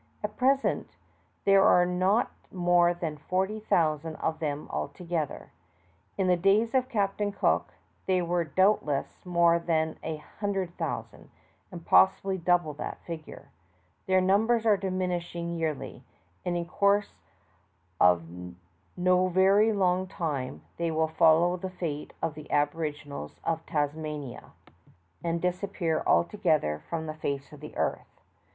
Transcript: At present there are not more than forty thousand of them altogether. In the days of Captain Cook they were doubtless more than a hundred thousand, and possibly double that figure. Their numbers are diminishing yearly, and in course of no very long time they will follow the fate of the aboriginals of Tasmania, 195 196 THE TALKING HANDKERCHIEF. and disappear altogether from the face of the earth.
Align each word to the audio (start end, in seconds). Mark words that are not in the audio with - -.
At 0.23 0.35
present 0.35 0.97
there 1.45 1.63
are 1.63 1.85
not 1.85 2.31
more 2.51 2.91
than 2.91 3.17
forty 3.17 3.59
thousand 3.59 4.15
of 4.15 4.39
them 4.39 4.65
altogether. 4.71 5.51
In 6.17 6.25
the 6.25 6.35
days 6.35 6.73
of 6.73 6.89
Captain 6.89 7.31
Cook 7.31 7.75
they 8.07 8.19
were 8.19 8.43
doubtless 8.43 9.23
more 9.27 9.59
than 9.59 9.99
a 10.01 10.17
hundred 10.17 10.75
thousand, 10.75 11.29
and 11.71 11.85
possibly 11.85 12.39
double 12.39 12.73
that 12.73 12.97
figure. 13.05 13.49
Their 14.07 14.21
numbers 14.21 14.65
are 14.65 14.75
diminishing 14.75 15.51
yearly, 15.55 16.03
and 16.43 16.57
in 16.57 16.65
course 16.65 17.21
of 17.99 18.23
no 18.97 19.27
very 19.27 19.71
long 19.71 20.07
time 20.07 20.63
they 20.77 20.89
will 20.89 21.09
follow 21.09 21.57
the 21.57 21.69
fate 21.69 22.11
of 22.23 22.33
the 22.33 22.49
aboriginals 22.49 23.39
of 23.43 23.63
Tasmania, 23.67 24.53
195 25.21 25.21
196 25.21 25.21
THE 25.21 25.21
TALKING 25.21 25.21
HANDKERCHIEF. 25.21 25.25
and 25.25 25.41
disappear 25.41 26.03
altogether 26.07 26.83
from 26.89 27.05
the 27.05 27.13
face 27.13 27.53
of 27.53 27.59
the 27.59 27.77
earth. 27.77 28.19